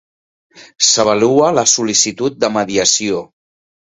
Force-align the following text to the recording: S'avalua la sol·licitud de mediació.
S'avalua 0.87 1.51
la 1.59 1.65
sol·licitud 1.75 2.41
de 2.45 2.51
mediació. 2.57 3.21